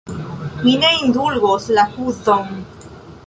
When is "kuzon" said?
1.97-2.51